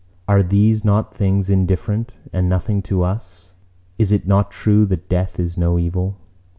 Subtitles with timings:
[0.27, 3.53] Are these not things indifferent and nothing to us?
[3.99, 6.17] Is it not true that death is no evil?